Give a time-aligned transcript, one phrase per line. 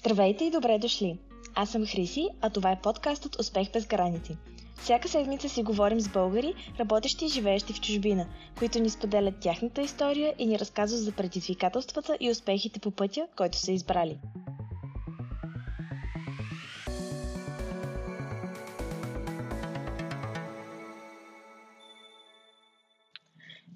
[0.00, 1.18] Здравейте и добре дошли!
[1.54, 4.36] Аз съм Хриси, а това е подкастът Успех без граници.
[4.76, 8.26] Всяка седмица си говорим с българи, работещи и живеещи в чужбина,
[8.58, 13.58] които ни споделят тяхната история и ни разказват за предизвикателствата и успехите по пътя, който
[13.58, 14.18] са избрали.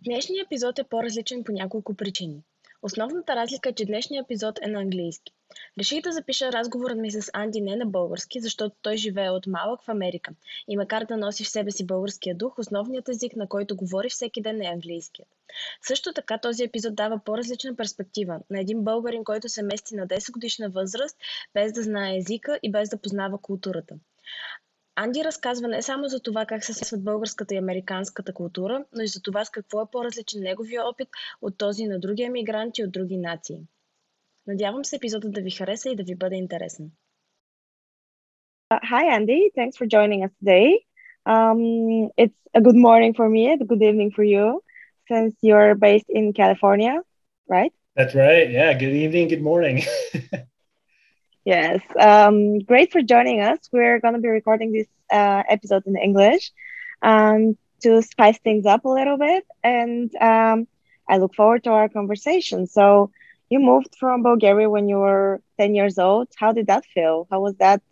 [0.05, 2.43] Днешният епизод е по-различен по няколко причини.
[2.87, 5.33] Основната разлика е, че днешният епизод е на английски.
[5.79, 9.83] Реших да запиша разговорът ми с Анди не на български, защото той живее от малък
[9.83, 10.33] в Америка.
[10.69, 14.43] И макар да носи в себе си българския дух, основният език, на който говори всеки
[14.43, 15.29] ден е английският.
[15.83, 20.33] Също така този епизод дава по-различна перспектива на един българин, който се мести на 10
[20.33, 21.17] годишна възраст,
[21.55, 23.95] без да знае езика и без да познава културата.
[24.97, 29.07] Анди разказва не само за това как се свързват българската и американската култура, но и
[29.07, 31.09] за това с какво е по-различен неговия опит
[31.43, 33.61] от този на други емигранти от други нации.
[34.47, 36.91] Надявам се епизодът да ви хареса и да ви бъде интересен.
[38.71, 39.41] Uh, hi, Andy.
[39.59, 40.69] Thanks for joining us today.
[41.35, 41.61] Um,
[42.23, 44.47] it's a good morning for me, a good evening for you,
[45.11, 46.95] since you're based in California,
[47.55, 47.73] right?
[47.97, 48.47] That's right.
[48.59, 48.73] Yeah.
[48.83, 49.25] Good evening.
[49.29, 49.77] Good morning.
[51.45, 53.59] Yes, um, great for joining us.
[53.73, 56.53] We're going to be recording this uh, episode in English
[57.03, 59.45] um, to spice things up a little bit.
[59.63, 60.67] And um,
[61.09, 62.67] I look forward to our conversation.
[62.67, 63.11] So,
[63.51, 66.29] you moved from Bulgaria when you were 10 years old.
[66.37, 67.27] How did that feel?
[67.31, 67.83] How was that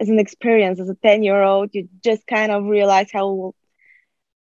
[0.00, 1.70] as an experience as a 10 year old?
[1.74, 3.54] You just kind of realize how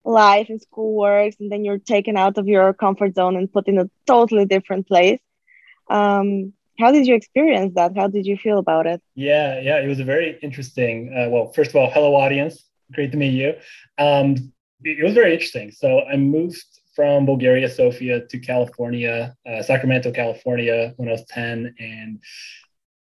[0.03, 3.67] life and school works, and then you're taken out of your comfort zone and put
[3.67, 5.19] in a totally different place.
[5.89, 7.95] Um, how did you experience that?
[7.95, 8.99] How did you feel about it?
[9.15, 10.95] Yeah, yeah, it was a very interesting.
[11.15, 12.55] Uh, well, first of all, hello audience,
[12.95, 13.53] great to meet you.
[14.05, 14.51] Um,
[14.83, 15.71] it was very interesting.
[15.71, 16.65] So I moved
[16.95, 21.73] from Bulgaria, Sofia, to California, uh, Sacramento, California, when I was ten.
[21.79, 22.19] And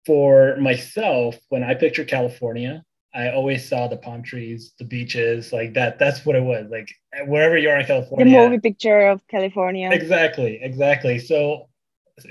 [0.06, 5.74] for myself, when I picture California, I always saw the palm trees, the beaches, like
[5.78, 5.98] that.
[5.98, 6.64] That's what it was.
[6.78, 6.90] Like
[7.26, 8.26] wherever you are in California.
[8.26, 9.90] The movie picture of California.
[9.92, 11.18] Exactly, exactly.
[11.20, 11.68] So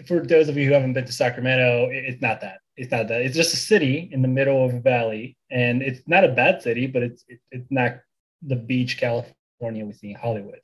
[0.06, 2.60] for those of you who haven't been to Sacramento, it's not that.
[2.76, 3.22] It's not that.
[3.22, 6.62] It's just a city in the middle of a valley, and it's not a bad
[6.62, 7.96] city, but it's it, it's not
[8.42, 10.60] the beach California we see in Hollywood.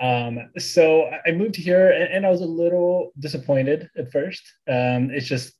[0.00, 4.42] Um, so I moved here, and, and, I was a little disappointed at first.
[4.68, 5.54] Um, it's just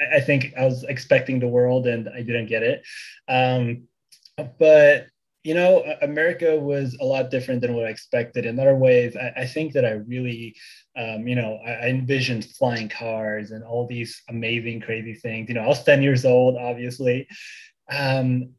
[0.00, 2.82] I, I, think I was expecting the world, and I didn't get it.
[3.28, 3.84] Um,
[4.58, 5.06] but
[5.46, 8.46] you know, America was a lot different than what I expected.
[8.46, 10.56] In other ways, I, I think that I really,
[10.98, 15.48] um, you know, I, I, envisioned flying cars and all these amazing, crazy things.
[15.48, 17.28] You know, I was 10 years old, obviously.
[17.88, 18.54] Um,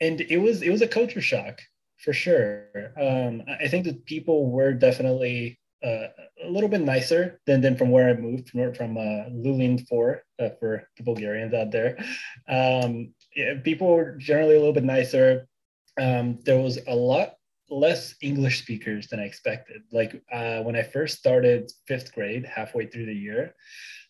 [0.00, 1.60] and it was it was a culture shock
[1.98, 2.66] for sure.
[3.00, 6.08] Um, I think that people were definitely uh,
[6.44, 10.22] a little bit nicer than, than from where I moved from, from uh, Lulin 4
[10.40, 11.96] uh, for the Bulgarians out there.
[12.48, 15.46] Um, yeah, people were generally a little bit nicer
[16.00, 17.34] um, there was a lot
[17.70, 19.82] less English speakers than I expected.
[19.90, 23.54] Like uh, when I first started fifth grade, halfway through the year,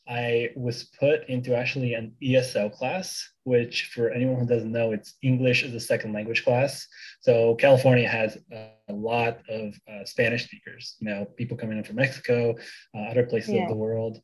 [0.08, 5.14] I was put into actually an ESL class, which for anyone who doesn't know, it's
[5.22, 6.86] English as a second language class.
[7.20, 11.96] So California has a lot of uh, Spanish speakers, you know, people coming in from
[11.96, 12.56] Mexico,
[12.96, 13.62] uh, other places yeah.
[13.62, 14.18] of the world.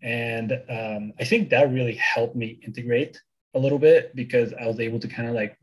[0.00, 3.20] And um, I think that really helped me integrate
[3.54, 5.58] a little bit because I was able to kind of like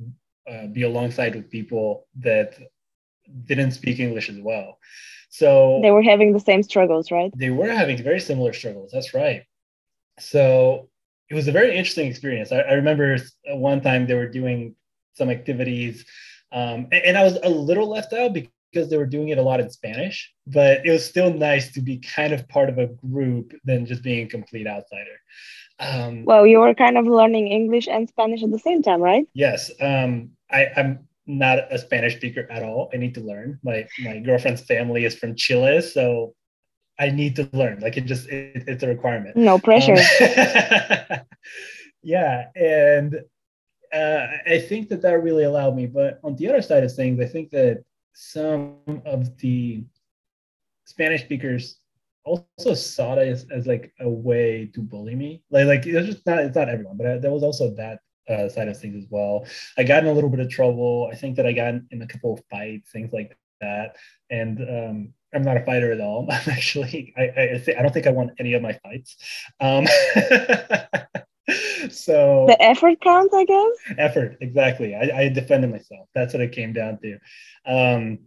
[0.50, 2.58] uh, be alongside with people that
[3.46, 4.78] didn't speak English as well.
[5.30, 7.32] So they were having the same struggles, right?
[7.36, 8.92] They were having very similar struggles.
[8.92, 9.44] That's right.
[10.20, 10.90] So
[11.30, 12.52] it was a very interesting experience.
[12.52, 13.18] I, I remember
[13.48, 14.76] one time they were doing
[15.14, 16.06] some activities,
[16.52, 19.42] um, and, and I was a little left out because they were doing it a
[19.42, 22.88] lot in Spanish, but it was still nice to be kind of part of a
[22.88, 25.18] group than just being a complete outsider.
[25.84, 29.28] Um, well, you were kind of learning English and Spanish at the same time, right?
[29.34, 29.72] Yes.
[29.82, 32.90] Um, I, I'm not a Spanish speaker at all.
[32.94, 33.60] I need to learn.
[33.64, 36.36] My my girlfriend's family is from Chile, so
[37.00, 37.80] I need to learn.
[37.80, 39.36] Like it just it, it's a requirement.
[39.36, 39.98] No pressure.
[40.22, 41.20] Um,
[42.04, 43.22] yeah, and
[43.94, 45.86] uh, I think that that really allowed me.
[45.86, 47.84] But on the other side of things, I think that
[48.14, 49.84] some of the
[50.86, 51.78] Spanish speakers
[52.26, 55.44] also saw it as, as like a way to bully me.
[55.50, 58.00] Like like it's just not it's not everyone, but I, there was also that
[58.30, 59.46] uh, side of things as well.
[59.78, 61.10] I got in a little bit of trouble.
[61.12, 63.96] I think that I got in a couple of fights, things like that.
[64.30, 66.28] And um, I'm not a fighter at all.
[66.32, 69.18] I'm actually I I, th- I don't think I won any of my fights.
[69.60, 69.86] Um,
[71.90, 73.98] so the effort counts, I guess.
[73.98, 74.96] Effort, exactly.
[74.96, 76.08] I, I defended myself.
[76.16, 77.20] That's what it came down to.
[77.66, 78.20] Um,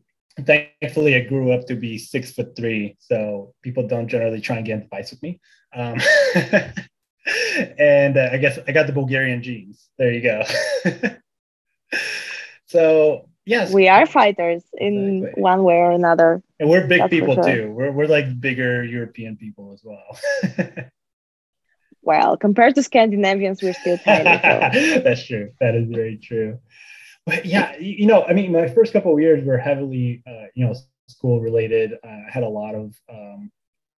[0.44, 4.66] thankfully, I grew up to be six foot three, so people don't generally try and
[4.66, 5.40] get into fights with me.
[5.74, 5.98] Um,
[7.78, 9.88] and uh, I guess I got the Bulgarian genes.
[9.98, 10.42] There you go.
[12.66, 15.42] so yes, we are fighters in exactly.
[15.42, 16.42] one way or another.
[16.60, 17.44] And we're big That's people sure.
[17.44, 17.70] too.
[17.70, 20.18] We're we're like bigger European people as well.
[22.02, 24.38] well, compared to Scandinavians, we're still tiny.
[24.40, 25.00] So.
[25.00, 25.52] That's true.
[25.60, 26.58] That is very true.
[27.26, 30.64] But yeah, you know, I mean, my first couple of years were heavily, uh, you
[30.64, 30.74] know,
[31.08, 31.94] school related.
[32.04, 33.50] Uh, I had a lot of um,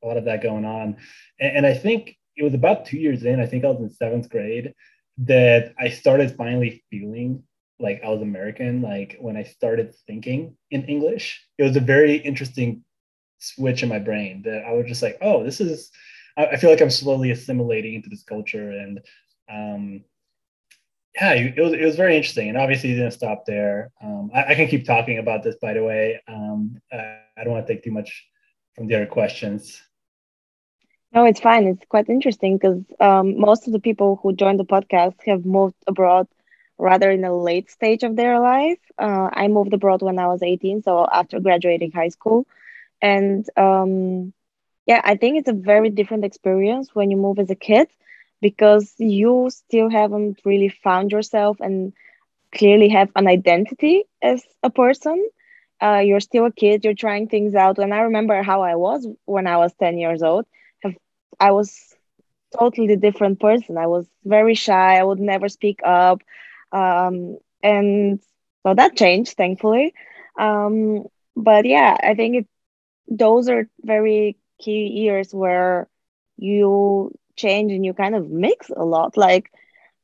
[0.03, 0.97] a lot of that going on,
[1.39, 3.41] and, and I think it was about two years in.
[3.41, 4.73] I think I was in seventh grade
[5.19, 7.43] that I started finally feeling
[7.79, 8.81] like I was American.
[8.81, 12.83] Like when I started thinking in English, it was a very interesting
[13.39, 15.91] switch in my brain that I was just like, oh, this is.
[16.37, 19.01] I, feel like I'm slowly assimilating into this culture, and
[19.51, 20.05] um,
[21.15, 23.91] yeah, it was it was very interesting, and obviously, you didn't stop there.
[24.03, 26.21] Um, I, I, can keep talking about this, by the way.
[26.29, 28.27] Um, I don't want to take too much
[28.77, 29.83] from the other questions.
[31.13, 31.67] No, it's fine.
[31.67, 35.77] It's quite interesting because um, most of the people who join the podcast have moved
[35.87, 36.29] abroad
[36.77, 38.79] rather in a late stage of their life.
[38.99, 42.47] Uh, I moved abroad when I was 18, so after graduating high school.
[43.03, 44.33] And um,
[44.87, 47.89] yeah, I think it's a very different experience when you move as a kid
[48.41, 51.93] because you still haven't really found yourself and
[52.55, 55.29] clearly have an identity as a person.
[55.83, 57.79] Uh, you're still a kid, you're trying things out.
[57.79, 60.47] And I remember how I was when I was 10 years old.
[61.41, 61.95] I was
[62.59, 63.77] totally different person.
[63.77, 64.99] I was very shy.
[64.99, 66.23] I would never speak up.
[66.73, 68.21] Um, and
[68.65, 69.95] so that changed, thankfully.
[70.39, 71.05] Um,
[71.37, 72.47] but yeah, I think it,
[73.09, 75.89] those are very key years where
[76.37, 79.17] you change and you kind of mix a lot.
[79.17, 79.51] Like,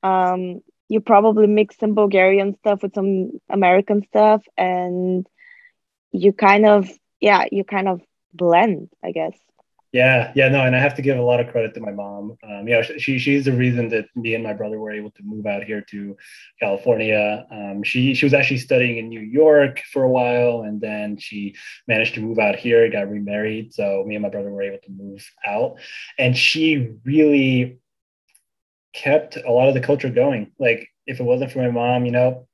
[0.03, 5.27] um, you probably mix some Bulgarian stuff with some American stuff, and
[6.13, 6.89] you kind of,
[7.21, 8.01] yeah, you kind of
[8.33, 9.37] blend, I guess.
[9.95, 12.37] Yeah, yeah, no, and I have to give a lot of credit to my mom.
[12.43, 15.47] Um, yeah, she she's the reason that me and my brother were able to move
[15.47, 16.17] out here to
[16.59, 17.47] California.
[17.49, 21.55] Um, she she was actually studying in New York for a while, and then she
[21.87, 23.73] managed to move out here, got remarried.
[23.73, 25.79] So me and my brother were able to move out,
[26.19, 27.79] and she really
[28.93, 30.51] kept a lot of the culture going.
[30.59, 32.49] Like if it wasn't for my mom, you know,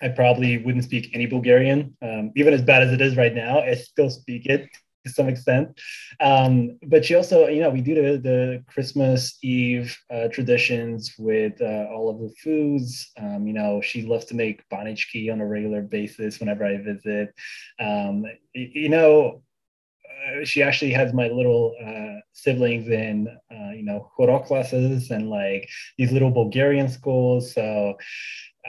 [0.00, 1.94] I probably wouldn't speak any Bulgarian.
[2.00, 4.70] Um, even as bad as it is right now, I still speak it
[5.06, 5.78] to some extent.
[6.20, 11.60] Um, but she also, you know, we do the, the Christmas Eve uh, traditions with
[11.60, 13.10] uh, all of the foods.
[13.18, 17.34] Um, you know, she loves to make banitski on a regular basis whenever I visit.
[17.80, 19.42] Um, you know,
[20.26, 25.30] uh, she actually has my little uh, siblings in, uh, you know, choro classes and
[25.30, 25.68] like
[25.98, 27.54] these little Bulgarian schools.
[27.54, 27.94] So,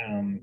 [0.03, 0.41] um,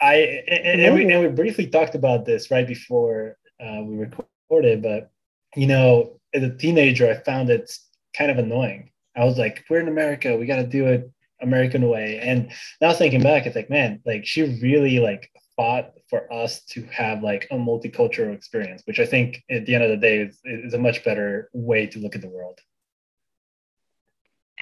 [0.00, 0.14] I
[0.48, 5.10] and, and, we, and we briefly talked about this right before uh, we recorded, but
[5.56, 7.72] you know, as a teenager, I found it
[8.16, 8.90] kind of annoying.
[9.16, 11.10] I was like, we're in America, we got to do it
[11.42, 12.18] American way.
[12.20, 16.82] And now thinking back, it's like, man, like she really like fought for us to
[16.84, 20.38] have like a multicultural experience, which I think at the end of the day is,
[20.44, 22.58] is a much better way to look at the world.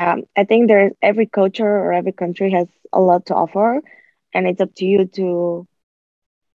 [0.00, 3.80] Um, I think there's every culture or every country has a lot to offer,
[4.32, 5.66] and it's up to you to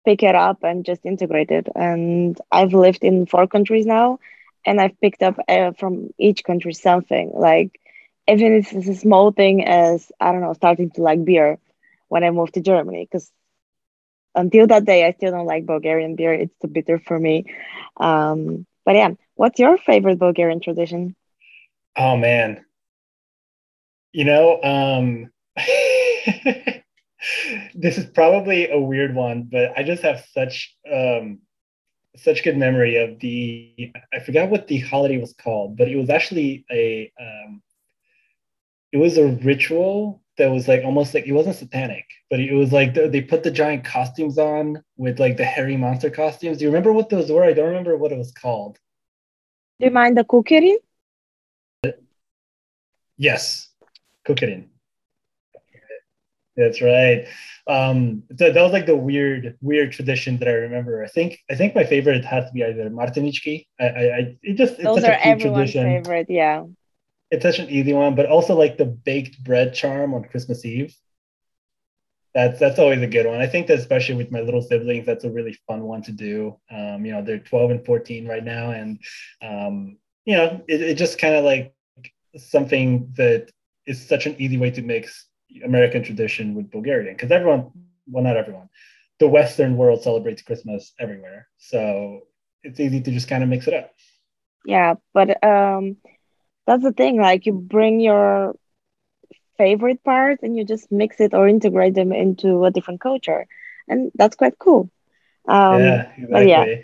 [0.05, 1.69] pick it up and just integrate it.
[1.75, 4.19] And I've lived in four countries now,
[4.65, 7.33] and I've picked up uh, from each country something.
[7.35, 7.81] Like
[8.29, 11.59] even if it's a small thing as I don't know, starting to like beer
[12.09, 13.31] when I moved to Germany, because
[14.35, 16.33] until that day I still don't like Bulgarian beer.
[16.35, 17.47] It's too bitter for me.
[17.97, 21.15] Um, but yeah, what's your favorite Bulgarian tradition?
[21.97, 22.65] Oh man,
[24.13, 24.61] you know.
[24.63, 25.31] Um...
[27.75, 31.41] this is probably a weird one, but I just have such um,
[32.17, 36.11] such good memory of the I forgot what the holiday was called, but it was
[36.11, 37.63] actually a um,
[38.93, 42.73] it was a ritual that was like almost like it wasn't satanic, but it was
[42.73, 46.59] like the, they put the giant costumes on with like the hairy monster costumes.
[46.59, 47.45] Do you remember what those were?
[47.45, 48.79] I don't remember what it was called.
[49.79, 50.77] Do you mind the kukeri?
[53.17, 53.69] Yes,
[54.27, 54.70] kukeri.
[56.57, 57.27] That's right.
[57.67, 61.05] Um, that, that was like the weird, weird tradition that I remember.
[61.05, 63.67] I think, I think my favorite has to be either Martinichki.
[63.79, 66.03] I, I, I it just it's those are everyone's tradition.
[66.03, 66.27] favorite.
[66.29, 66.65] Yeah,
[67.31, 70.95] it's such an easy one, but also like the baked bread charm on Christmas Eve.
[72.35, 73.41] That's that's always a good one.
[73.41, 76.57] I think that especially with my little siblings, that's a really fun one to do.
[76.71, 79.01] Um, you know, they're 12 and 14 right now, and
[79.43, 81.75] um, you know, it, it just kind of like
[82.37, 83.51] something that
[83.87, 85.27] is such an easy way to mix
[85.65, 87.71] American tradition with Bulgarian because everyone,
[88.07, 88.69] well, not everyone,
[89.19, 91.49] the Western world celebrates Christmas everywhere.
[91.59, 92.23] So
[92.63, 93.93] it's easy to just kind of mix it up.
[94.65, 95.97] Yeah, but um,
[96.67, 97.21] that's the thing.
[97.21, 98.55] Like you bring your
[99.59, 103.47] favorite parts and you just mix it or integrate them into a different culture,
[103.89, 104.91] and that's quite cool.
[105.49, 106.49] Um, yeah, exactly.
[106.49, 106.77] Yeah,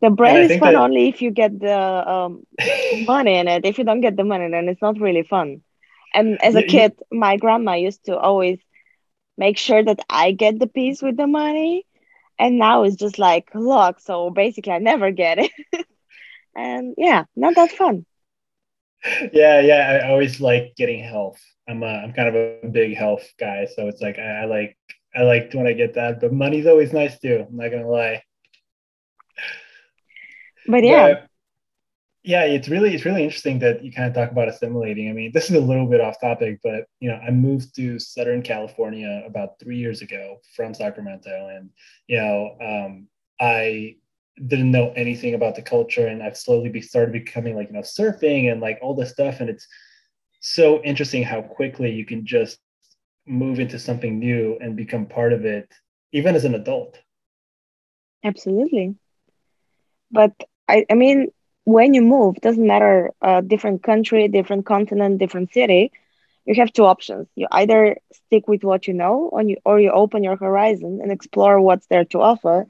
[0.00, 0.80] the brand is fun that...
[0.80, 2.46] only if you get the um,
[3.06, 3.64] money in it.
[3.64, 5.62] If you don't get the money, then it's not really fun.
[6.14, 8.58] And as a kid, my grandma used to always
[9.38, 11.86] make sure that I get the piece with the money.
[12.38, 15.50] And now it's just like, look, so basically I never get it.
[16.56, 18.06] and yeah, not that fun.
[19.32, 20.00] Yeah, yeah.
[20.02, 21.40] I always like getting health.
[21.68, 24.76] I'm a, I'm kind of a big health guy, so it's like I, I like
[25.14, 26.20] I like when I get that.
[26.20, 27.46] But money's always nice too.
[27.48, 28.22] I'm not gonna lie.
[30.66, 31.14] But yeah.
[31.14, 31.29] But,
[32.22, 35.08] yeah, it's really it's really interesting that you kind of talk about assimilating.
[35.08, 37.98] I mean, this is a little bit off topic, but you know, I moved to
[37.98, 41.70] Southern California about three years ago from Sacramento, and
[42.08, 43.08] you know, um,
[43.40, 43.96] I
[44.46, 47.80] didn't know anything about the culture, and I've slowly be, started becoming like you know
[47.80, 49.66] surfing and like all this stuff, and it's
[50.40, 52.58] so interesting how quickly you can just
[53.26, 55.72] move into something new and become part of it,
[56.12, 56.98] even as an adult.
[58.22, 58.94] Absolutely,
[60.10, 60.32] but
[60.68, 61.28] I I mean
[61.64, 65.92] when you move, doesn't matter uh, different country, different continent, different city,
[66.46, 67.28] you have two options.
[67.34, 71.12] You either stick with what you know, or you or you open your horizon and
[71.12, 72.66] explore what's there to offer,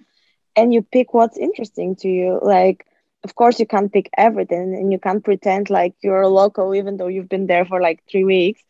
[0.57, 2.39] and you pick what's interesting to you.
[2.43, 2.87] Like,
[3.25, 6.97] of course, you can't pick everything, and you can't pretend like you're a local even
[6.97, 8.63] though you've been there for like three weeks.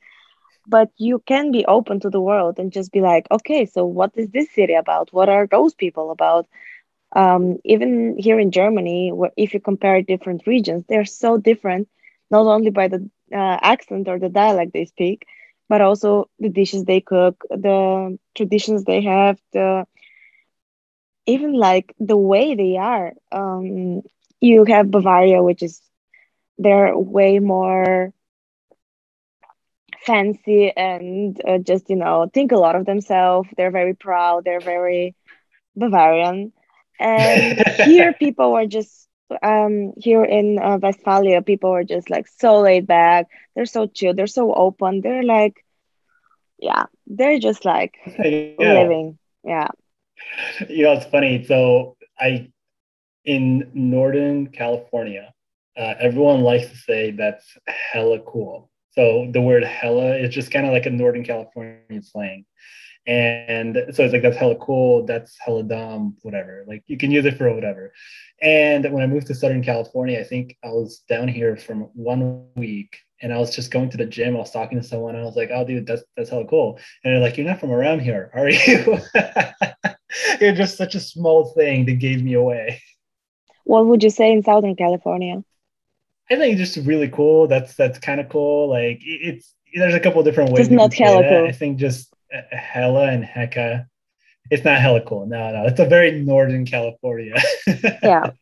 [0.66, 4.12] But you can be open to the world and just be like, okay, so what
[4.16, 5.12] is this city about?
[5.12, 6.46] What are those people about?
[7.14, 11.88] Um, even here in Germany, if you compare different regions, they're so different,
[12.30, 15.24] not only by the uh, accent or the dialect they speak,
[15.68, 19.86] but also the dishes they cook, the traditions they have, the
[21.26, 23.12] even like the way they are.
[23.32, 24.02] Um,
[24.40, 25.80] you have Bavaria, which is
[26.58, 28.12] they're way more
[30.04, 33.48] fancy and uh, just you know think a lot of themselves.
[33.56, 34.44] They're very proud.
[34.44, 35.14] They're very
[35.76, 36.52] Bavarian
[37.00, 39.08] and here people were just
[39.42, 43.26] um here in uh, Westphalia, people were just like so laid back.
[43.54, 44.14] They're so chill.
[44.14, 45.00] They're so open.
[45.00, 45.64] They're like,
[46.58, 48.54] yeah, they're just like yeah.
[48.58, 49.18] living.
[49.42, 49.68] Yeah.
[50.68, 51.44] You know, it's funny.
[51.44, 52.50] So I,
[53.24, 55.32] in Northern California,
[55.76, 58.70] uh, everyone likes to say that's hella cool.
[58.92, 62.44] So the word hella is just kind of like a Northern California slang.
[63.06, 65.06] And so it's like, that's hella cool.
[65.06, 66.64] That's hella dumb, whatever.
[66.68, 67.92] Like you can use it for whatever.
[68.42, 72.46] And when I moved to Southern California, I think I was down here from one
[72.56, 74.36] week and I was just going to the gym.
[74.36, 75.14] I was talking to someone.
[75.14, 77.60] And I was like, "Oh, dude, that's that's hella cool." And they're like, "You're not
[77.60, 78.98] from around here, are you?"
[80.40, 82.80] it's just such a small thing that gave me away.
[83.64, 85.44] What would you say in Southern California?
[86.30, 87.46] I think it's just really cool.
[87.46, 88.68] That's that's kind of cool.
[88.70, 90.66] Like it's there's a couple different ways.
[90.66, 91.46] It's not hella cool.
[91.46, 92.14] I think just
[92.50, 93.86] hella and hecka.
[94.50, 95.26] It's not hella cool.
[95.26, 97.34] No, no, it's a very northern California.
[98.02, 98.32] yeah.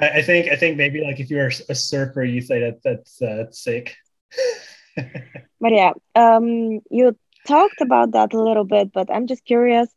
[0.00, 3.20] I, I, think I think maybe like if you're a surfer, you say that that's
[3.20, 3.96] uh, that's sick.
[4.96, 7.16] but yeah, um, you
[7.46, 9.88] talked about that a little bit, but I'm just curious,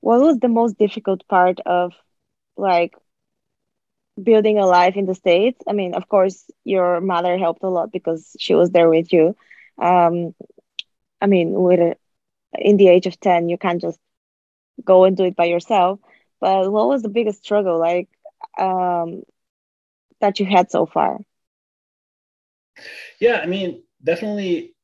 [0.00, 1.92] what was the most difficult part of
[2.56, 2.94] like
[4.22, 5.60] building a life in the states?
[5.66, 9.36] I mean, of course, your mother helped a lot because she was there with you.
[9.78, 10.34] Um,
[11.20, 11.96] I mean, with
[12.58, 13.98] in the age of 10, you can't just
[14.84, 16.00] go and do it by yourself.
[16.40, 18.08] But what was the biggest struggle like
[18.58, 19.22] um,
[20.20, 21.20] that you had so far?
[23.20, 24.74] Yeah, I mean, definitely,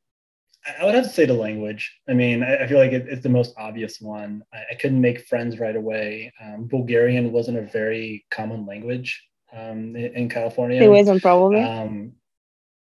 [0.78, 1.94] I would have to say the language.
[2.08, 4.42] I mean, I, I feel like it, it's the most obvious one.
[4.52, 6.32] I, I couldn't make friends right away.
[6.42, 9.22] Um, Bulgarian wasn't a very common language
[9.52, 10.82] um, in, in, California.
[10.82, 11.62] It wasn't probably.
[11.62, 12.12] Um,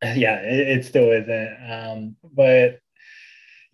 [0.02, 1.70] yeah, it, it still isn't.
[1.70, 2.80] Um, but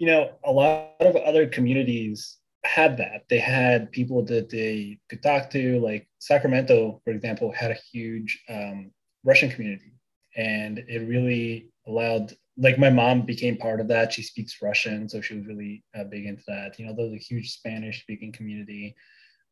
[0.04, 3.24] you know, a lot of other communities had that.
[3.30, 5.80] They had people that they could talk to.
[5.80, 8.90] Like Sacramento, for example, had a huge um,
[9.24, 9.94] Russian community,
[10.36, 12.34] and it really allowed.
[12.58, 14.12] Like my mom became part of that.
[14.12, 16.78] She speaks Russian, so she was really uh, big into that.
[16.78, 18.94] You know, there was a huge Spanish-speaking community,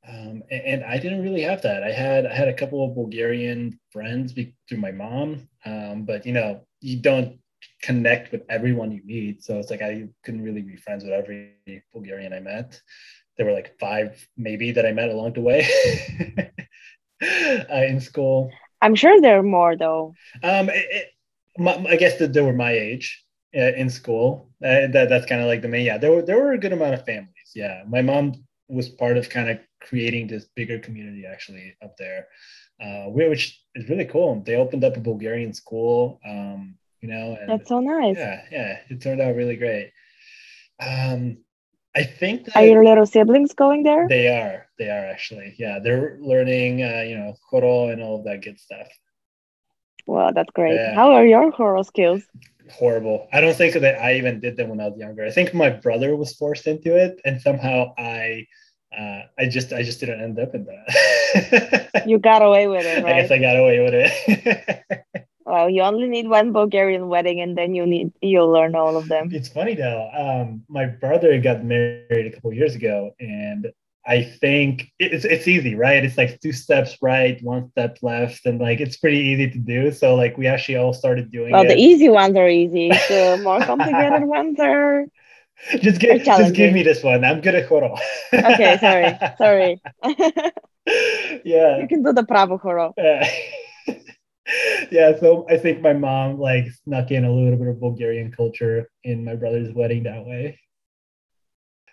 [0.06, 1.82] um, and, and, I didn't really have that.
[1.82, 6.26] I had I had a couple of Bulgarian friends be, through my mom, um, but
[6.26, 7.38] you know, you don't
[7.82, 9.42] connect with everyone you meet.
[9.42, 11.52] So it's like I couldn't really be friends with every
[11.92, 12.80] Bulgarian I met.
[13.36, 15.66] There were like five maybe that I met along the way
[17.22, 18.50] uh, in school.
[18.80, 20.14] I'm sure there are more though.
[20.42, 21.08] Um, it, it,
[21.58, 23.24] my, I guess that they were my age
[23.56, 24.50] uh, in school.
[24.62, 25.86] Uh, that that's kind of like the main.
[25.86, 27.52] Yeah, there were there were a good amount of families.
[27.54, 32.28] Yeah, my mom was part of kind of creating this bigger community actually up there,
[32.80, 34.42] uh, which is really cool.
[34.44, 37.36] They opened up a Bulgarian school, um, you know.
[37.38, 38.16] And That's so nice.
[38.16, 39.92] Yeah, yeah, it turned out really great.
[40.80, 41.38] Um,
[41.94, 42.48] I think.
[42.54, 44.08] Are your little siblings going there?
[44.08, 44.66] They are.
[44.78, 45.54] They are actually.
[45.58, 48.88] Yeah, they're learning, uh, you know, choro and all of that good stuff.
[50.06, 50.74] Wow, that's great.
[50.74, 50.94] Yeah.
[50.94, 52.22] How are your choro skills?
[52.70, 53.28] Horrible.
[53.32, 55.24] I don't think that I even did them when I was younger.
[55.24, 58.46] I think my brother was forced into it, and somehow I,
[58.96, 62.02] uh, I just, I just didn't end up in that.
[62.06, 63.14] you got away with it, right?
[63.14, 65.26] I guess I got away with it.
[65.44, 69.08] well, you only need one Bulgarian wedding, and then you need you'll learn all of
[69.08, 69.30] them.
[69.32, 70.10] It's funny though.
[70.16, 73.72] Um, my brother got married a couple years ago, and
[74.06, 76.04] I think it's it's easy, right?
[76.04, 79.92] It's like two steps right, one step left, and like it's pretty easy to do.
[79.92, 81.52] So like we actually all started doing.
[81.52, 81.68] Well, it.
[81.68, 82.88] the easy ones are easy.
[82.88, 85.06] The more complicated ones are.
[85.78, 87.24] Just give just give me this one.
[87.24, 87.96] I'm good at choro.
[88.32, 89.80] okay, sorry, sorry.
[91.44, 91.78] yeah.
[91.78, 92.92] You can do the pravo choro.
[92.96, 93.30] Yeah.
[94.90, 98.90] Yeah, so I think my mom like snuck in a little bit of Bulgarian culture
[99.04, 100.58] in my brother's wedding that way.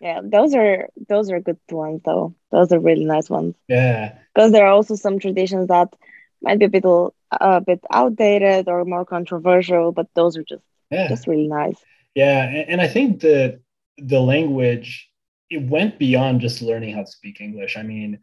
[0.02, 2.36] Yeah, those are those are good ones though.
[2.52, 3.56] Those are really nice ones.
[3.68, 5.94] Yeah, because there are also some traditions that
[6.42, 6.86] might be a bit
[7.32, 11.08] a bit outdated or more controversial, but those are just yeah.
[11.08, 11.78] just really nice.
[12.16, 13.62] Yeah, and, and I think the
[13.98, 15.10] the language
[15.50, 17.76] it went beyond just learning how to speak English.
[17.76, 18.20] I mean,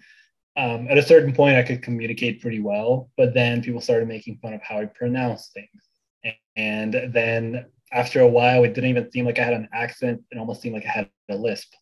[0.57, 4.39] um, at a certain point, I could communicate pretty well, but then people started making
[4.39, 9.25] fun of how I pronounce things, and then after a while, it didn't even seem
[9.25, 10.23] like I had an accent.
[10.31, 11.73] It almost seemed like I had a lisp.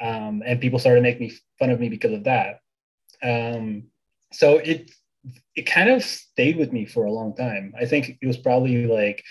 [0.00, 2.60] Um, and people started making fun of me because of that.
[3.22, 3.84] Um,
[4.32, 4.90] so it
[5.54, 7.72] it kind of stayed with me for a long time.
[7.80, 9.24] I think it was probably like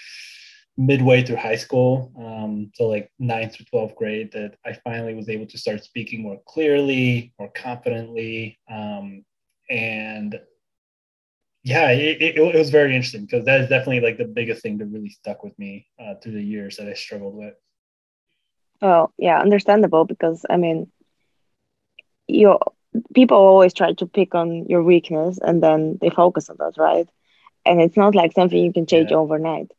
[0.78, 5.30] midway through high school, um, so like ninth or 12th grade, that I finally was
[5.30, 8.60] able to start speaking more clearly, more confidently.
[8.70, 9.24] Um,
[9.70, 10.40] and
[11.64, 14.78] yeah, it, it, it, was very interesting because that is definitely like the biggest thing
[14.80, 17.54] that really stuck with me uh, through the years that I struggled with.
[18.82, 20.92] Oh yeah, understandable because I mean,
[22.28, 22.58] you
[23.14, 27.10] people always try to pick on your weakness and then they focus on that, right?
[27.66, 29.18] And it's not like something you can change yeah.
[29.18, 29.72] overnight.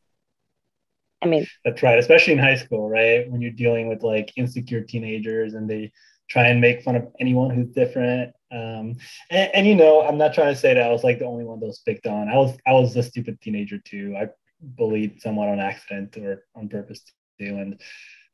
[1.24, 3.30] I mean, that's right, especially in high school, right?
[3.30, 5.90] When you're dealing with like insecure teenagers and they
[6.28, 8.34] try and make fun of anyone who's different.
[8.52, 8.96] Um,
[9.30, 11.44] and, and, you know, I'm not trying to say that I was like the only
[11.44, 12.28] one that was picked on.
[12.28, 14.14] I was I was a stupid teenager too.
[14.16, 14.28] I
[14.60, 17.00] bullied someone on accident or on purpose
[17.40, 17.80] too, and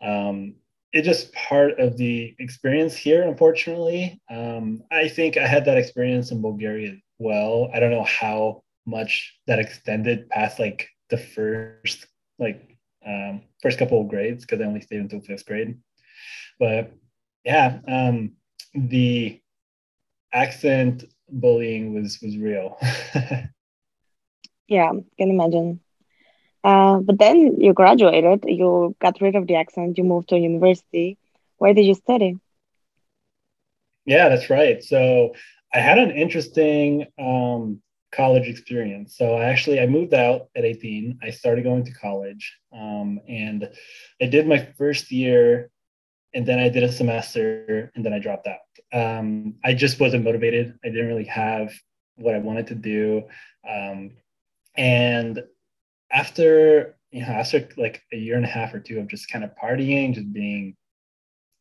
[0.02, 0.54] um,
[0.92, 3.22] it's just part of the experience here.
[3.22, 7.70] Unfortunately, um, I think I had that experience in Bulgaria as well.
[7.72, 12.06] I don't know how much that extended past like the first
[12.38, 12.69] like
[13.06, 15.78] um, first couple of grades because I only stayed until fifth grade,
[16.58, 16.92] but
[17.44, 18.32] yeah, um,
[18.74, 19.40] the
[20.32, 22.78] accent bullying was was real.
[24.68, 25.80] yeah, can imagine.
[26.62, 31.16] Uh, but then you graduated, you got rid of the accent, you moved to university.
[31.56, 32.38] Where did you study?
[34.04, 34.82] Yeah, that's right.
[34.82, 35.34] So
[35.72, 37.80] I had an interesting um,
[38.12, 39.16] college experience.
[39.16, 41.20] So I actually I moved out at 18.
[41.22, 43.68] I started going to college, um, and
[44.20, 45.70] I did my first year
[46.34, 48.58] and then I did a semester and then I dropped out.
[48.92, 50.78] Um, I just wasn't motivated.
[50.84, 51.72] I didn't really have
[52.16, 53.24] what I wanted to do.
[53.68, 54.12] Um,
[54.76, 55.42] and
[56.12, 59.44] after, you know, after like a year and a half or two of just kind
[59.44, 60.76] of partying, just being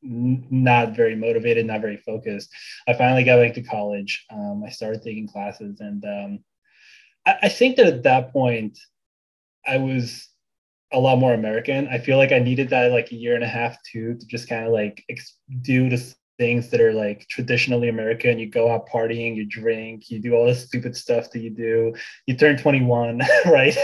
[0.01, 2.49] not very motivated, not very focused,
[2.87, 4.25] I finally got back to college.
[4.31, 6.39] Um, I started taking classes and um,
[7.25, 8.77] I, I think that at that point,
[9.67, 10.27] I was
[10.91, 11.87] a lot more American.
[11.87, 14.49] I feel like I needed that like a year and a half too to just
[14.49, 18.39] kind of like ex- do the things that are like traditionally American.
[18.39, 21.93] You go out partying, you drink, you do all this stupid stuff that you do.
[22.25, 23.77] You turn 21, right?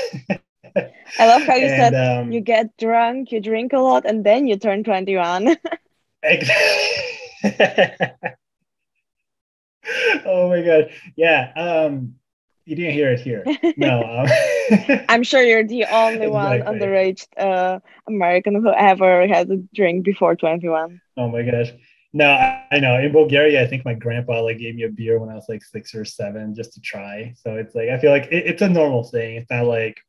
[1.20, 4.26] I love how you and, said um, you get drunk, you drink a lot, and
[4.26, 5.58] then you turn 21.
[6.26, 8.12] exactly.
[10.26, 10.90] oh my god.
[11.16, 11.52] Yeah.
[11.56, 12.16] Um
[12.66, 13.44] you didn't hear it here.
[13.78, 14.26] No.
[14.66, 20.04] Um, I'm sure you're the only one underage uh, American who ever had a drink
[20.04, 21.00] before 21.
[21.18, 21.72] Oh my gosh.
[22.14, 22.98] No, I, I, know.
[22.98, 25.64] In Bulgaria, I think my grandpa like gave me a beer when I was like
[25.64, 27.36] six or seven just to try.
[27.38, 29.36] So it's like I feel like it, it's a normal thing.
[29.36, 30.02] It's not like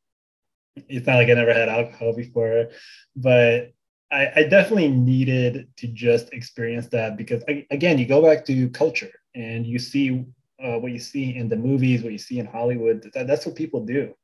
[0.88, 2.68] it's not like I never had alcohol before,
[3.14, 3.74] but
[4.10, 8.68] I, I definitely needed to just experience that because I, again, you go back to
[8.70, 10.24] culture and you see
[10.62, 13.10] uh, what you see in the movies, what you see in Hollywood.
[13.14, 14.14] That, that's what people do.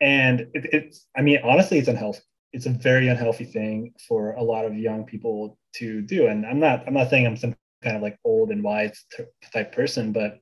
[0.00, 2.20] And it, it's, I mean, honestly, it's unhealthy.
[2.52, 6.26] It's a very unhealthy thing for a lot of young people to do.
[6.26, 9.04] And I'm not, I'm not saying I'm some kind of like old and wise
[9.52, 10.40] type person, but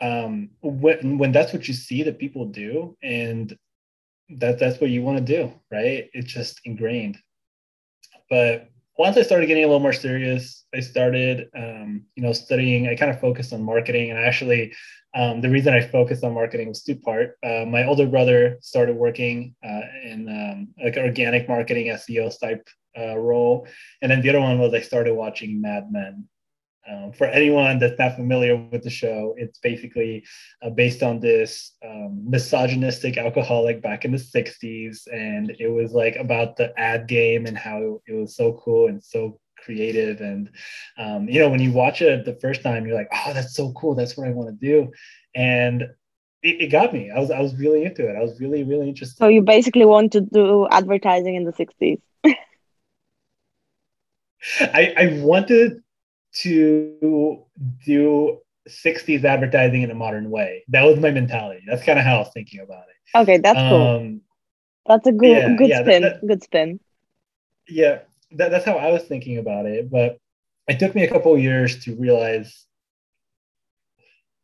[0.00, 3.56] um, when when that's what you see that people do, and
[4.30, 6.10] that that's what you want to do, right?
[6.12, 7.18] It's just ingrained.
[8.30, 12.88] But once I started getting a little more serious, I started, um, you know, studying.
[12.88, 14.74] I kind of focused on marketing, and actually,
[15.14, 17.36] um, the reason I focused on marketing was two part.
[17.42, 23.16] Uh, my older brother started working uh, in um, like organic marketing SEO type uh,
[23.16, 23.66] role,
[24.02, 26.28] and then the other one was I started watching Mad Men.
[26.90, 30.24] Um, for anyone that's not familiar with the show, it's basically
[30.62, 35.06] uh, based on this um, misogynistic alcoholic back in the 60s.
[35.12, 39.02] And it was like about the ad game and how it was so cool and
[39.02, 40.20] so creative.
[40.20, 40.50] And,
[40.98, 43.72] um, you know, when you watch it the first time, you're like, oh, that's so
[43.72, 43.94] cool.
[43.94, 44.92] That's what I want to do.
[45.34, 45.82] And
[46.42, 47.10] it, it got me.
[47.10, 48.14] I was, I was really into it.
[48.14, 49.16] I was really, really interested.
[49.16, 52.00] So you basically want to do advertising in the 60s.
[54.60, 55.82] I, I wanted
[56.34, 57.44] to
[57.84, 60.64] do 60s advertising in a modern way.
[60.68, 61.64] That was my mentality.
[61.66, 63.18] That's kind of how I was thinking about it.
[63.18, 64.20] Okay, that's um, cool.
[64.86, 66.02] That's a good yeah, good yeah, spin.
[66.02, 66.80] That, that, good spin.
[67.68, 68.00] Yeah,
[68.32, 69.90] that, that's how I was thinking about it.
[69.90, 70.18] But
[70.68, 72.66] it took me a couple years to realize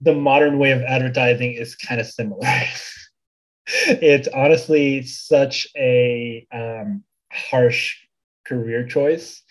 [0.00, 2.40] the modern way of advertising is kind of similar.
[3.66, 7.96] it's honestly such a um, harsh
[8.46, 9.42] career choice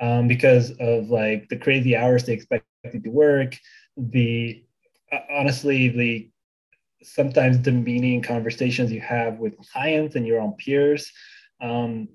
[0.00, 3.56] um, because of like the crazy hours they expect you to work,
[3.96, 4.64] the
[5.12, 6.30] uh, honestly the
[7.02, 11.12] sometimes demeaning conversations you have with clients and your own peers.
[11.60, 12.08] Um,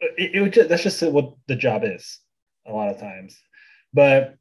[0.00, 2.20] it, it just, that's just what the job is
[2.66, 3.36] a lot of times.
[3.92, 4.36] But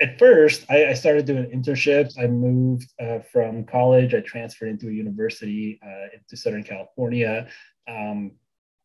[0.00, 2.18] at first, I, I started doing internships.
[2.18, 4.14] I moved uh, from college.
[4.14, 7.48] I transferred into a university uh, into Southern California.
[7.88, 8.32] Um,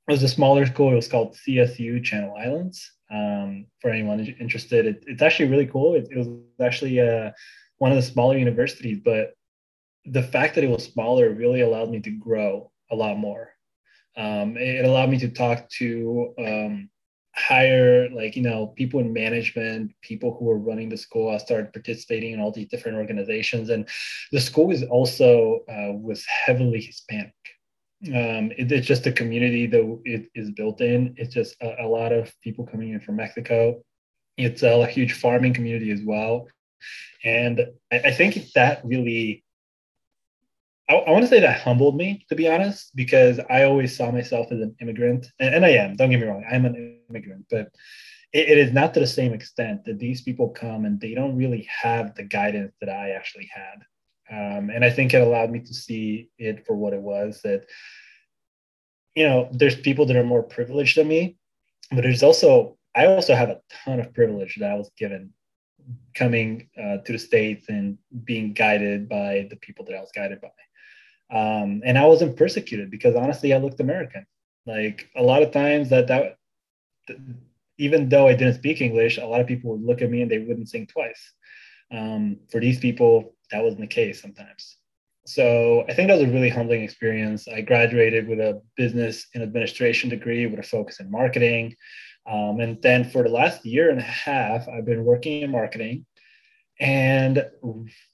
[0.08, 0.92] it was a smaller school.
[0.92, 2.94] It was called CSU Channel Islands.
[3.10, 5.96] Um, for anyone interested, it, it's actually really cool.
[5.96, 6.28] It, it was
[6.62, 7.32] actually uh,
[7.78, 9.34] one of the smaller universities, but
[10.06, 13.52] the fact that it was smaller really allowed me to grow a lot more.
[14.16, 16.90] Um, it, allowed me to talk to um,
[17.36, 21.30] higher, like you know, people in management, people who were running the school.
[21.30, 23.88] I started participating in all these different organizations, and
[24.32, 27.34] the school is also uh, was heavily Hispanic
[28.06, 31.16] um, it, it's just a community that it is built in.
[31.18, 33.82] It's just a, a, lot of people coming in from Mexico.
[34.38, 36.48] It's a, a huge farming community as well,
[37.24, 39.44] and I, I think that really.
[40.88, 44.12] I, I want to say that humbled me, to be honest, because I always saw
[44.12, 45.96] myself as an immigrant, and, and I am.
[45.96, 47.72] Don't get me wrong, I'm an immigrant, but
[48.32, 51.36] it, it is not to the same extent that these people come and they don't
[51.36, 53.84] really have the guidance that I actually had
[54.32, 57.66] um, and I think it allowed me to see it for what it was that,
[59.16, 61.38] you know, there's people that are more privileged than me,
[61.92, 65.34] but there's also, I also have a ton of privilege that I was given
[66.14, 70.42] coming uh, to the States and being guided by the people that I was guided
[70.42, 70.50] by.
[71.30, 74.26] Um, and I wasn't persecuted because honestly, I looked American.
[74.66, 76.38] Like a lot of times that, that,
[77.78, 80.30] even though I didn't speak English, a lot of people would look at me and
[80.30, 81.34] they wouldn't think twice.
[81.92, 84.78] Um, for these people, that wasn't the case sometimes.
[85.26, 87.50] So I think that was a really humbling experience.
[87.50, 91.76] I graduated with a business and administration degree with a focus in marketing.
[92.26, 96.06] Um, and then for the last year and a half, I've been working in marketing.
[96.80, 97.46] And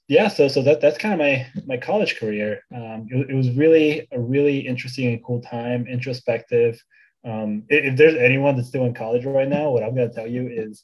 [0.08, 2.62] yeah, so so that that's kind of my my college career.
[2.74, 6.82] Um, it, it was really a really interesting and cool time, introspective.
[7.24, 10.26] Um, if, if there's anyone that's still in college right now, what I'm to tell
[10.26, 10.82] you is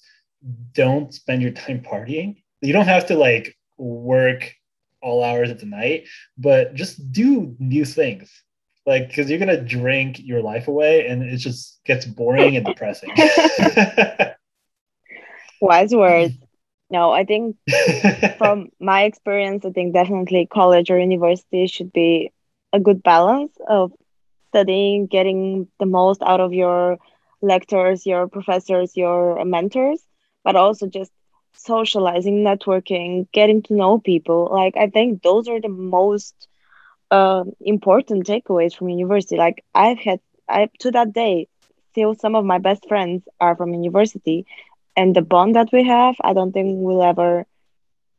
[0.74, 2.42] don't spend your time partying.
[2.60, 4.54] You don't have to like work
[5.02, 8.30] all hours of the night, but just do new things.
[8.86, 13.10] Like, because you're gonna drink your life away, and it just gets boring and depressing.
[15.60, 16.34] Wise words.
[16.92, 17.54] No, I think
[18.36, 22.32] from my experience, I think definitely college or university should be
[22.72, 23.92] a good balance of
[24.48, 26.98] studying, getting the most out of your
[27.42, 30.02] lectors, your professors, your mentors,
[30.42, 31.12] but also just
[31.52, 34.48] socializing, networking, getting to know people.
[34.52, 36.48] Like I think those are the most
[37.10, 39.36] uh, important takeaways from university.
[39.36, 41.48] Like I've had, I to that day,
[41.92, 44.46] still some of my best friends are from university,
[44.96, 47.46] and the bond that we have, I don't think will ever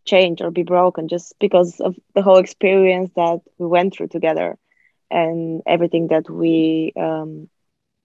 [0.05, 4.57] change or be broken just because of the whole experience that we went through together
[5.09, 7.47] and everything that we um,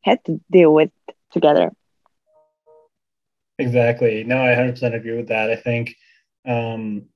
[0.03, 0.91] had to deal with
[1.33, 1.73] together.
[3.59, 4.25] Exactly.
[4.25, 5.51] No, I 100% agree with that.
[5.51, 5.97] I think
[6.47, 7.07] um,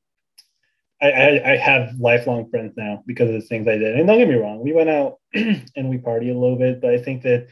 [1.02, 3.96] I, I, I, have lifelong friends now because of the things I did.
[3.96, 6.92] And don't get me wrong, we went out and we party a little bit, but
[6.92, 7.46] I think that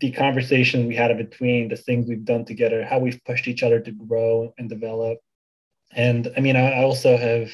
[0.00, 3.62] the conversation we had in between the things we've done together, how we've pushed each
[3.62, 5.18] other to grow and develop.
[5.92, 7.50] And I mean, I, I also have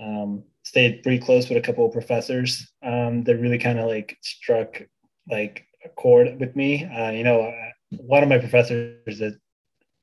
[0.00, 4.16] um, stayed pretty close with a couple of professors um, that really kind of like
[4.22, 4.82] struck
[5.30, 6.84] like a chord with me.
[6.84, 7.52] Uh, you know,
[7.90, 9.38] one of my professors that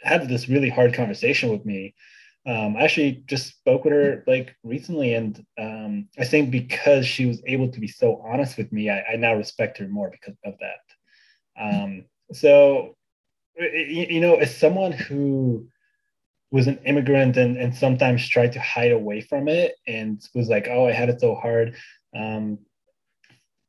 [0.03, 1.93] had this really hard conversation with me.
[2.45, 7.25] Um, I actually just spoke with her like recently, and um, I think because she
[7.27, 10.37] was able to be so honest with me, I, I now respect her more because
[10.43, 11.61] of that.
[11.61, 12.95] Um, so,
[13.57, 15.67] you, know, as someone who
[16.51, 20.67] was an immigrant and, and sometimes tried to hide away from it and was like,
[20.69, 21.75] oh, I had it so hard.
[22.15, 22.59] Um,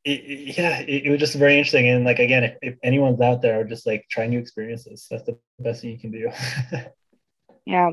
[0.05, 1.87] it, yeah, it, it, was just very interesting.
[1.87, 5.37] And like, again, if, if anyone's out there just like trying new experiences, that's the
[5.59, 6.29] best thing you can do.
[7.65, 7.91] yeah.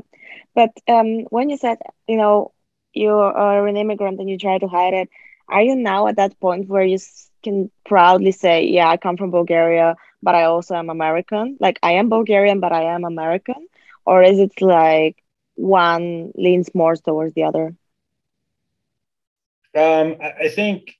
[0.54, 2.52] But um, when you said, you know,
[2.92, 5.08] you are an immigrant and you try to hide it,
[5.48, 6.98] are you now at that point where you
[7.42, 11.56] can proudly say, yeah, I come from Bulgaria, but I also am American?
[11.60, 13.66] Like, I am Bulgarian, but I am American?
[14.10, 15.22] or is it like
[15.54, 17.74] one leans more towards the other?
[19.74, 20.96] Um, I, think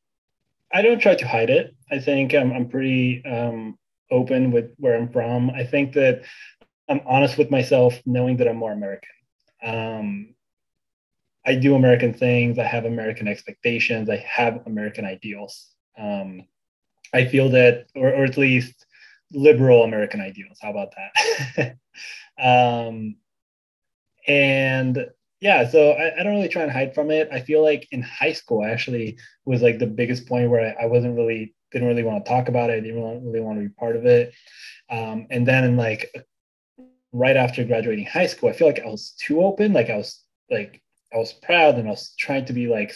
[0.73, 1.75] I don't try to hide it.
[1.91, 3.79] I think I'm, I'm pretty um,
[4.11, 5.51] open with where I'm from.
[5.51, 6.23] I think that
[6.89, 9.09] I'm honest with myself, knowing that I'm more American.
[9.63, 10.35] Um,
[11.47, 12.59] I do American things.
[12.59, 14.11] I have American expectations.
[14.11, 15.69] I have American ideals.
[15.99, 16.43] Um,
[17.13, 18.87] I feel that, or, or at least
[19.33, 20.59] liberal American ideals.
[20.61, 20.95] How about
[21.57, 21.77] that?
[22.89, 23.17] um,
[24.27, 25.07] and
[25.41, 27.29] yeah, so I, I, don't really try and hide from it.
[27.33, 30.85] I feel like in high school I actually was like the biggest point where I,
[30.85, 32.75] I wasn't really didn't really want to talk about it.
[32.75, 34.35] I didn't really want to be part of it.
[34.91, 36.13] Um, and then like
[37.13, 39.73] right after graduating high school, I feel like I was too open.
[39.73, 40.83] Like I was like
[41.15, 42.95] I was proud and I was trying to be like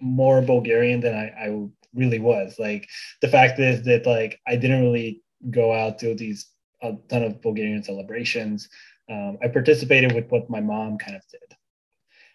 [0.00, 2.58] more Bulgarian than I, I really was.
[2.58, 2.88] Like
[3.20, 6.46] the fact is that like I didn't really go out to these
[6.82, 8.68] a ton of Bulgarian celebrations.
[9.10, 11.57] Um, I participated with what my mom kind of did.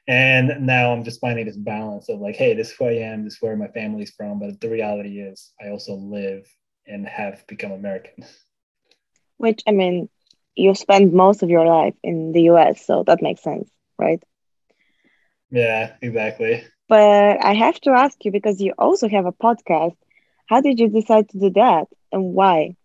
[0.08, 3.24] And now I'm just finding this balance of like, hey, this is who I am,
[3.24, 4.40] this is where my family's from.
[4.40, 6.46] But the reality is, I also live
[6.86, 8.26] and have become American.
[9.38, 10.10] Which, I mean,
[10.56, 14.22] you spend most of your life in the US, so that makes sense, right?
[15.50, 16.64] Yeah, exactly.
[16.90, 19.96] But I have to ask you because you also have a podcast.
[20.48, 22.76] How did you decide to do that and why?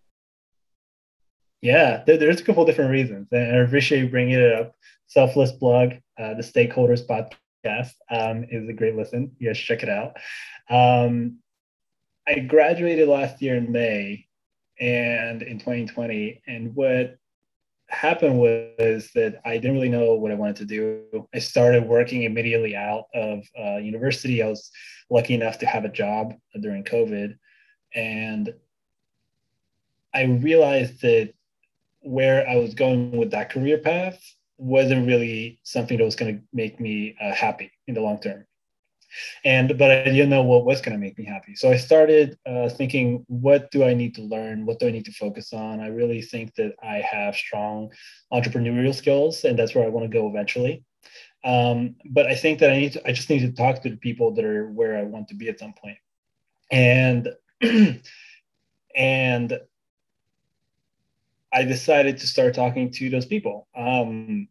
[1.60, 4.76] Yeah, there's a couple different reasons, and I appreciate you bringing it up.
[5.08, 9.32] Selfless blog, uh, the Stakeholders podcast um, is a great listen.
[9.38, 10.16] You guys check it out.
[10.68, 11.38] Um,
[12.26, 14.26] I graduated last year in May,
[14.80, 17.16] and in 2020, and what
[17.88, 21.28] happened was that I didn't really know what I wanted to do.
[21.34, 24.42] I started working immediately out of uh, university.
[24.42, 24.70] I was
[25.08, 27.36] lucky enough to have a job during COVID,
[27.94, 28.52] and
[30.14, 31.32] I realized that
[32.00, 34.20] where I was going with that career path
[34.58, 38.44] wasn't really something that was going to make me uh, happy in the long term.
[39.44, 41.54] And but I didn't know what was going to make me happy.
[41.54, 44.66] So I started uh, thinking, what do I need to learn?
[44.66, 45.80] What do I need to focus on?
[45.80, 47.90] I really think that I have strong
[48.32, 50.84] entrepreneurial skills, and that's where I want to go eventually.
[51.44, 53.96] Um, but I think that I need to, I just need to talk to the
[53.96, 55.72] people that are where I want to be at some.
[56.70, 57.28] And
[58.94, 59.58] and
[61.52, 63.68] I decided to start talking to those people.
[63.76, 64.48] Um,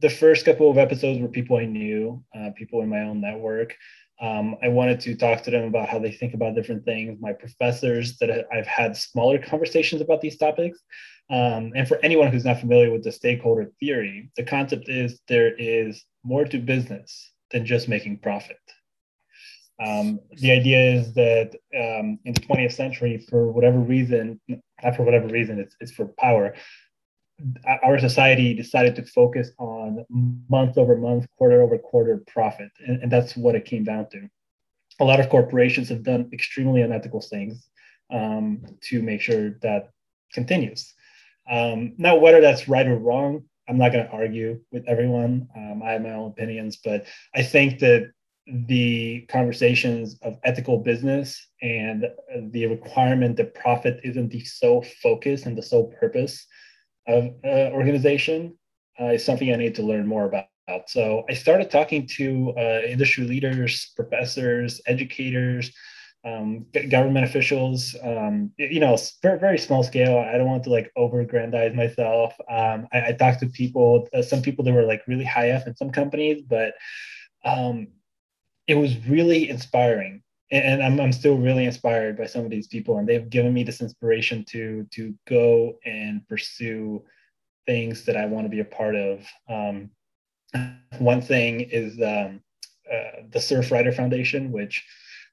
[0.00, 3.74] the first couple of episodes were people I knew, uh, people in my own network.
[4.20, 7.18] Um, I wanted to talk to them about how they think about different things.
[7.20, 10.78] My professors that I've had smaller conversations about these topics.
[11.30, 15.54] Um, and for anyone who's not familiar with the stakeholder theory, the concept is there
[15.56, 18.58] is more to business than just making profit.
[19.84, 24.40] Um, the idea is that um, in the 20th century, for whatever reason,
[24.82, 26.54] not for whatever reason, it's, it's for power,
[27.84, 30.04] our society decided to focus on
[30.48, 32.70] month over month, quarter over quarter profit.
[32.84, 34.28] And, and that's what it came down to.
[35.00, 37.68] A lot of corporations have done extremely unethical things
[38.12, 39.90] um, to make sure that
[40.32, 40.92] continues.
[41.48, 45.48] Um, now, whether that's right or wrong, I'm not going to argue with everyone.
[45.54, 48.10] Um, I have my own opinions, but I think that
[48.66, 52.06] the conversations of ethical business and
[52.50, 56.46] the requirement that profit isn't the sole focus and the sole purpose
[57.06, 58.56] of uh, organization
[59.00, 60.48] uh, is something I need to learn more about.
[60.86, 65.72] So I started talking to uh, industry leaders, professors, educators,
[66.24, 67.96] um, government officials.
[68.02, 70.18] Um, you know, very, small scale.
[70.18, 72.34] I don't want to like over-aggrandize myself.
[72.50, 75.66] Um, I, I, talked to people, uh, some people that were like really high up
[75.66, 76.74] in some companies, but
[77.44, 77.88] um,
[78.68, 80.22] it was really inspiring.
[80.50, 83.64] And I'm, I'm still really inspired by some of these people and they've given me
[83.64, 87.04] this inspiration to to go and pursue
[87.66, 89.26] things that i want to be a part of.
[89.46, 89.90] Um,
[90.98, 92.40] one thing is um,
[92.90, 94.82] uh, the surfrider foundation which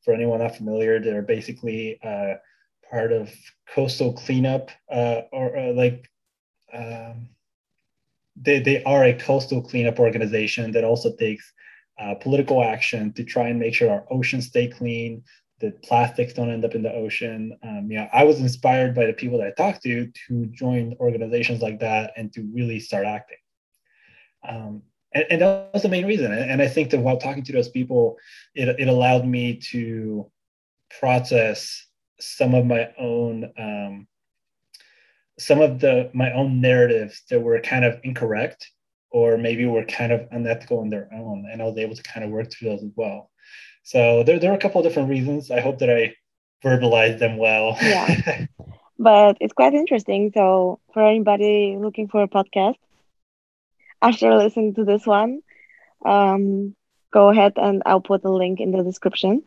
[0.04, 2.34] for anyone not familiar they're basically uh,
[2.92, 3.32] part of
[3.70, 6.12] coastal cleanup uh, or uh, like
[6.74, 7.30] um,
[8.36, 11.54] they, they are a coastal cleanup organization that also takes
[12.00, 15.24] uh, political action to try and make sure our oceans stay clean,
[15.60, 17.58] that plastics don't end up in the ocean.
[17.64, 21.62] Um, yeah, I was inspired by the people that I talked to to join organizations
[21.62, 23.38] like that and to really start acting.
[24.48, 26.32] Um, and, and, that was the main reason.
[26.32, 28.18] And I think that while talking to those people,
[28.54, 30.30] it, it allowed me to
[31.00, 31.88] process
[32.20, 34.08] some of my own um,
[35.38, 38.72] some of the my own narratives that were kind of incorrect
[39.16, 41.48] or maybe we were kind of unethical on their own.
[41.50, 43.32] And I was able to kind of work through those as well.
[43.84, 45.50] So there, there are a couple of different reasons.
[45.50, 46.16] I hope that I
[46.62, 47.78] verbalized them well.
[47.82, 48.46] yeah.
[48.98, 50.32] But it's quite interesting.
[50.34, 52.78] So for anybody looking for a podcast,
[54.02, 55.42] after listening to this one,
[56.06, 56.76] um,
[57.12, 59.44] go ahead and I'll put the link in the description.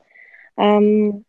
[0.59, 1.25] Um,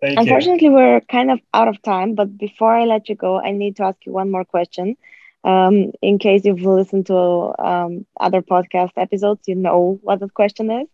[0.00, 0.74] Thank unfortunately, you.
[0.74, 3.84] we're kind of out of time, but before I let you go, I need to
[3.84, 4.96] ask you one more question.
[5.44, 7.16] Um, in case you've listened to
[7.58, 10.88] um, other podcast episodes, you know what the question is.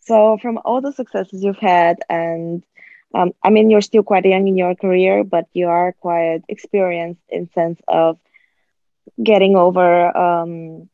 [0.00, 2.64] So, from all the successes you've had, and
[3.14, 7.22] um, I mean, you're still quite young in your career, but you are quite experienced
[7.28, 8.18] in sense of
[9.22, 10.88] getting over, um,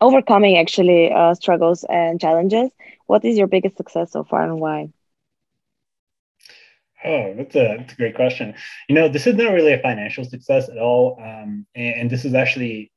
[0.00, 2.70] overcoming actually uh, struggles and challenges.
[3.06, 4.90] What is your biggest success so far, and why?
[7.04, 8.54] Oh, that's a, that's a great question.
[8.88, 11.18] You know, this is not really a financial success at all.
[11.20, 12.90] Um, and, and, this is actually,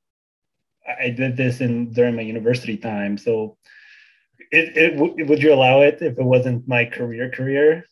[1.00, 3.18] I did this in during my university time.
[3.18, 3.58] So,
[4.52, 7.86] it, it would you allow it if it wasn't my career career?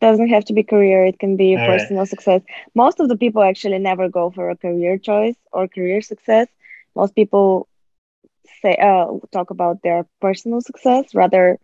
[0.00, 1.04] Doesn't have to be career.
[1.04, 2.08] It can be all personal right.
[2.08, 2.42] success.
[2.74, 6.48] Most of the people actually never go for a career choice or career success.
[6.94, 7.68] Most people
[8.62, 11.58] say uh, talk about their personal success rather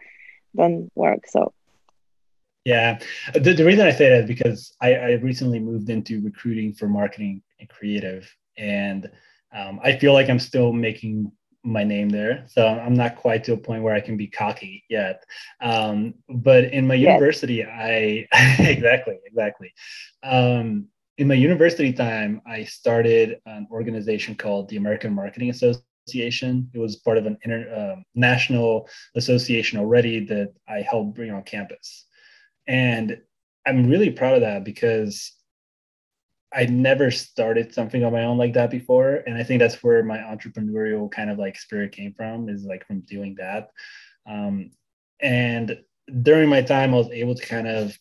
[0.53, 1.27] than work.
[1.27, 1.53] So
[2.65, 2.99] yeah,
[3.35, 6.89] the, the reason I say that is because I, I recently moved into recruiting for
[6.89, 9.11] marketing and creative, and
[9.55, 11.31] um, I feel like I'm still making
[11.65, 12.45] my name there.
[12.49, 15.25] So I'm not quite to a point where I can be cocky yet.
[15.61, 17.13] Um, but in my yes.
[17.13, 18.27] university, I
[18.61, 19.73] exactly, exactly.
[20.23, 26.71] Um, in my university time, I started an organization called the American Marketing Association.
[26.75, 32.04] It was part of an international uh, association already that I helped bring on campus.
[32.67, 33.21] And
[33.67, 35.33] I'm really proud of that because
[36.55, 39.23] I never started something on my own like that before.
[39.27, 42.87] And I think that's where my entrepreneurial kind of like spirit came from is like
[42.87, 43.71] from doing that.
[44.27, 44.71] Um,
[45.21, 45.79] and
[46.23, 47.99] during my time, I was able to kind of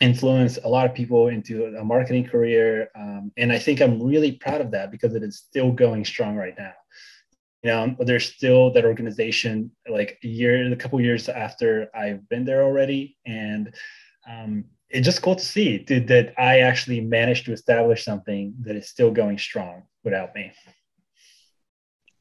[0.00, 2.90] influence a lot of people into a marketing career.
[2.94, 6.36] Um, and I think I'm really proud of that because it is still going strong
[6.36, 6.72] right now
[7.62, 12.44] you know there's still that organization like a year a couple years after i've been
[12.44, 13.16] there already.
[13.26, 13.74] And
[14.28, 18.76] um, it's just cool to see that, that i actually managed to establish something that
[18.76, 20.52] is still going strong without me.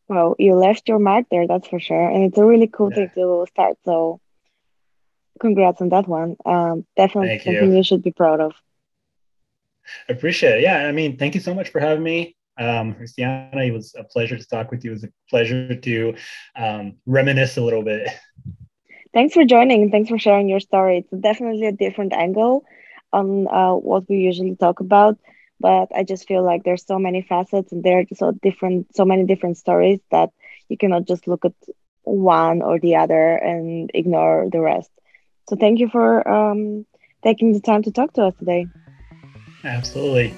[0.08, 2.10] Well you left your mark there that's for sure.
[2.10, 3.08] And it's a really cool yeah.
[3.08, 4.20] thing to start so
[5.40, 6.36] congrats on that one.
[6.46, 7.78] Um, definitely thank something you.
[7.78, 8.54] you should be proud of.
[10.10, 10.62] I appreciate it.
[10.64, 14.04] Yeah i mean thank you so much for having me um, Christiana, it was a
[14.04, 14.92] pleasure to talk with you.
[14.92, 16.16] It was a pleasure to
[16.56, 18.10] um, reminisce a little bit.
[19.14, 19.90] Thanks for joining.
[19.90, 21.00] Thanks for sharing your story.
[21.00, 22.66] It's definitely a different angle
[23.14, 25.18] on uh, what we usually talk about,
[25.60, 29.06] but I just feel like there's so many facets and there are so different, so
[29.06, 30.32] many different stories that
[30.70, 31.54] you cannot just look at
[32.04, 34.92] one or the other and ignore the rest.
[35.50, 36.86] So thank you for um,
[37.24, 38.68] taking the time to talk to us today.
[39.64, 40.34] Absolutely.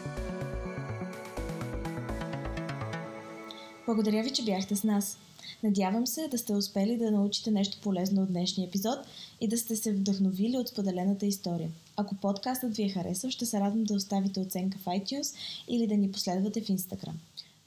[3.89, 5.17] Благодаря ви, че бяхте с нас.
[5.63, 8.99] Надявам се да сте успели да научите нещо полезно от днешния епизод
[9.41, 11.69] и да сте се вдъхновили от споделената история.
[11.97, 15.36] Ако подкастът ви е харесал, ще се радвам да оставите оценка в iTunes
[15.67, 17.13] или да ни последвате в Instagram.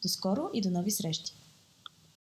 [0.03, 1.33] До скоро и до нови срещи!